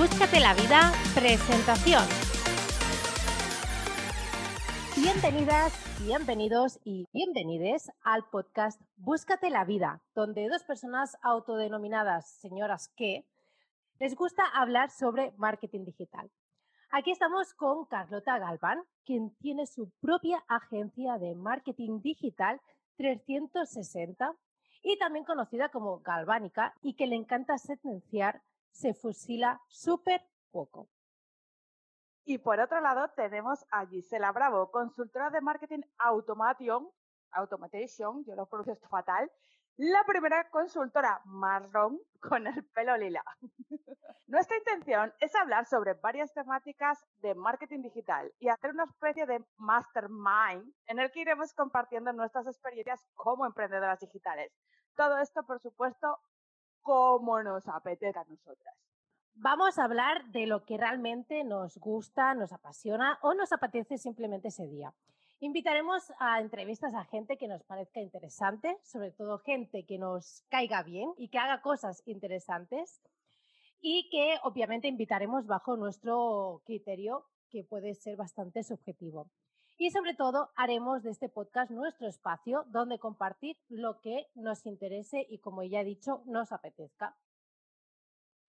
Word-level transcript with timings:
Búscate 0.00 0.40
la 0.40 0.54
vida, 0.54 0.92
presentación. 1.14 2.02
Bienvenidas, 4.96 5.74
bienvenidos 6.02 6.80
y 6.84 7.06
bienvenides 7.12 7.92
al 8.00 8.24
podcast 8.30 8.80
Búscate 8.96 9.50
la 9.50 9.66
vida, 9.66 10.00
donde 10.14 10.48
dos 10.48 10.64
personas 10.64 11.18
autodenominadas 11.20 12.30
señoras 12.40 12.88
que 12.96 13.26
les 13.98 14.16
gusta 14.16 14.42
hablar 14.54 14.90
sobre 14.90 15.34
marketing 15.36 15.84
digital. 15.84 16.30
Aquí 16.90 17.10
estamos 17.10 17.52
con 17.52 17.84
Carlota 17.84 18.38
Galván, 18.38 18.82
quien 19.04 19.36
tiene 19.42 19.66
su 19.66 19.90
propia 20.00 20.42
agencia 20.48 21.18
de 21.18 21.34
marketing 21.34 22.00
digital 22.00 22.58
360 22.96 24.34
y 24.82 24.98
también 24.98 25.26
conocida 25.26 25.68
como 25.68 26.00
Galvánica 26.00 26.72
y 26.80 26.94
que 26.94 27.06
le 27.06 27.16
encanta 27.16 27.58
sentenciar 27.58 28.40
se 28.70 28.94
fusila 28.94 29.60
súper 29.68 30.22
poco. 30.50 30.88
Y 32.24 32.38
por 32.38 32.60
otro 32.60 32.80
lado 32.80 33.08
tenemos 33.16 33.64
a 33.70 33.86
Gisela 33.86 34.32
Bravo, 34.32 34.70
consultora 34.70 35.30
de 35.30 35.40
marketing 35.40 35.80
automation, 35.98 36.88
automation, 37.32 38.24
yo 38.24 38.34
lo 38.34 38.46
pronuncio 38.46 38.76
fatal, 38.88 39.30
la 39.76 40.04
primera 40.04 40.48
consultora 40.50 41.22
marrón 41.24 41.98
con 42.20 42.46
el 42.46 42.64
pelo 42.66 42.96
lila. 42.96 43.24
Nuestra 44.26 44.58
intención 44.58 45.12
es 45.20 45.34
hablar 45.34 45.66
sobre 45.66 45.94
varias 45.94 46.32
temáticas 46.34 46.98
de 47.18 47.34
marketing 47.34 47.80
digital 47.80 48.30
y 48.38 48.48
hacer 48.48 48.72
una 48.72 48.84
especie 48.84 49.26
de 49.26 49.44
mastermind 49.56 50.72
en 50.86 50.98
el 50.98 51.10
que 51.10 51.20
iremos 51.20 51.54
compartiendo 51.54 52.12
nuestras 52.12 52.46
experiencias 52.46 53.02
como 53.14 53.46
emprendedoras 53.46 54.00
digitales. 54.00 54.52
Todo 54.96 55.18
esto, 55.18 55.42
por 55.44 55.60
supuesto, 55.60 56.18
como 56.82 57.42
nos 57.42 57.66
apetezca 57.68 58.20
a 58.20 58.24
nosotras. 58.24 58.74
Vamos 59.34 59.78
a 59.78 59.84
hablar 59.84 60.26
de 60.32 60.46
lo 60.46 60.64
que 60.64 60.76
realmente 60.76 61.44
nos 61.44 61.78
gusta, 61.78 62.34
nos 62.34 62.52
apasiona 62.52 63.18
o 63.22 63.34
nos 63.34 63.52
apetece 63.52 63.96
simplemente 63.96 64.48
ese 64.48 64.66
día. 64.66 64.92
Invitaremos 65.42 66.12
a 66.18 66.40
entrevistas 66.40 66.92
a 66.94 67.04
gente 67.04 67.38
que 67.38 67.48
nos 67.48 67.62
parezca 67.62 68.00
interesante, 68.00 68.76
sobre 68.82 69.10
todo 69.12 69.38
gente 69.38 69.86
que 69.86 69.98
nos 69.98 70.44
caiga 70.50 70.82
bien 70.82 71.14
y 71.16 71.28
que 71.28 71.38
haga 71.38 71.62
cosas 71.62 72.02
interesantes 72.04 73.00
y 73.80 74.10
que 74.10 74.38
obviamente 74.42 74.88
invitaremos 74.88 75.46
bajo 75.46 75.76
nuestro 75.76 76.60
criterio 76.66 77.24
que 77.48 77.64
puede 77.64 77.94
ser 77.94 78.16
bastante 78.16 78.62
subjetivo. 78.62 79.30
Y 79.82 79.90
sobre 79.92 80.12
todo 80.12 80.50
haremos 80.56 81.02
de 81.02 81.08
este 81.08 81.30
podcast 81.30 81.70
nuestro 81.70 82.06
espacio 82.06 82.64
donde 82.66 82.98
compartir 82.98 83.56
lo 83.70 83.98
que 84.02 84.26
nos 84.34 84.66
interese 84.66 85.24
y 85.26 85.38
como 85.38 85.62
ya 85.62 85.80
he 85.80 85.84
dicho, 85.84 86.22
nos 86.26 86.52
apetezca. 86.52 87.16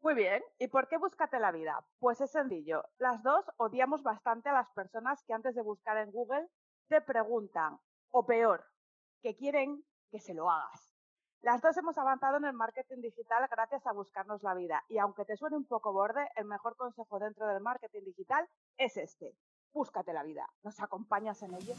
Muy 0.02 0.16
bien, 0.16 0.42
¿y 0.58 0.68
por 0.68 0.88
qué 0.88 0.98
búscate 0.98 1.38
la 1.38 1.52
vida? 1.52 1.86
Pues 2.00 2.22
es 2.22 2.32
sencillo. 2.32 2.86
Las 2.98 3.22
dos 3.22 3.46
odiamos 3.58 4.02
bastante 4.02 4.50
a 4.50 4.54
las 4.54 4.72
personas 4.72 5.24
que 5.28 5.34
antes 5.34 5.54
de 5.54 5.62
buscar 5.62 5.96
en 5.98 6.10
Google 6.10 6.50
te 6.88 7.02
preguntan, 7.02 7.78
o 8.10 8.26
peor, 8.26 8.66
que 9.22 9.36
quieren 9.36 9.86
que 10.10 10.20
se 10.20 10.34
lo 10.34 10.50
hagas. 10.50 10.92
Las 11.44 11.62
dos 11.62 11.78
hemos 11.78 12.00
avanzado 12.00 12.38
en 12.38 12.46
el 12.46 12.54
marketing 12.54 13.00
digital 13.00 13.48
gracias 13.48 13.86
a 13.86 13.94
buscarnos 13.94 14.42
la 14.42 14.56
vida. 14.56 14.84
Y 14.90 14.98
aunque 14.98 15.26
te 15.26 15.38
suene 15.38 15.56
un 15.56 15.68
poco 15.68 15.94
borde, 15.94 16.28
el 16.36 16.46
mejor 16.46 16.76
consejo 16.78 17.20
dentro 17.20 17.46
del 17.46 17.62
marketing 17.62 18.06
digital 18.06 18.50
es 18.80 18.98
este 18.98 19.36
búscate 19.74 20.14
la 20.14 20.24
vida. 20.24 20.48
¿Nos 20.64 20.80
acompañas 20.80 21.42
en 21.44 21.54
ello? 21.54 21.74